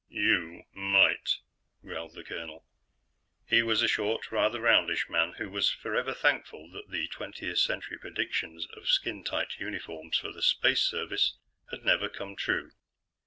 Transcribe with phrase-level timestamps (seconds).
[0.09, 1.37] "You might,"
[1.83, 2.65] growled the colonel.
[3.45, 7.99] He was a short, rather roundish man, who was forever thankful that the Twentieth Century
[7.99, 11.37] predictions of skin tight uniforms for the Space Service
[11.69, 12.71] had never come true.